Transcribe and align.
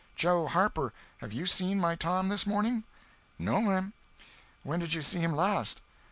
"Joe 0.15 0.47
Harper, 0.47 0.93
have 1.19 1.31
you 1.31 1.45
seen 1.45 1.79
my 1.79 1.93
Tom 1.95 2.29
this 2.29 2.47
morning?" 2.47 2.85
"No'm." 3.37 3.93
"When 4.63 4.79
did 4.79 4.95
you 4.95 5.03
see 5.03 5.19
him 5.19 5.35
last?" 5.35 5.83